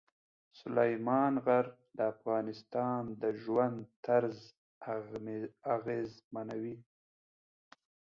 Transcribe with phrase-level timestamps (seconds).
[0.59, 1.65] سلیمان غر
[1.97, 4.37] د افغانانو د ژوند طرز
[5.75, 6.75] اغېزمنوي.